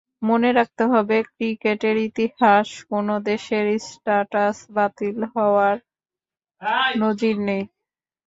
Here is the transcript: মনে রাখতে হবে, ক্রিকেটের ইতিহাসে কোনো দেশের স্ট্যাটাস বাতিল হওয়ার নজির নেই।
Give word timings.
মনে 0.21 0.49
রাখতে 0.57 0.83
হবে, 0.93 1.17
ক্রিকেটের 1.29 1.97
ইতিহাসে 2.07 2.49
কোনো 2.91 3.13
দেশের 3.29 3.65
স্ট্যাটাস 3.87 4.57
বাতিল 4.75 5.17
হওয়ার 5.33 5.75
নজির 7.01 7.37
নেই। 7.47 7.63